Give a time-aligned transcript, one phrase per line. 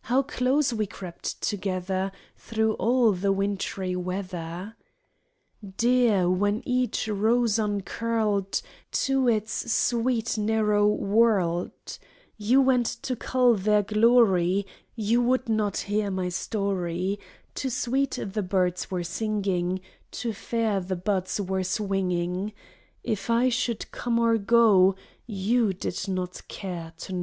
[0.00, 4.74] How close we crept together, Through all the wintry weather!
[5.76, 8.60] Dear, when each rose uncurled
[9.06, 11.70] To its sweet narrow world,
[12.36, 17.20] You went to cull their glory; You would not hear my story,
[17.54, 22.52] Too sweet the birds were singing, Too fair the buds were swinging:
[23.04, 27.16] If I should come or go You did not care to know.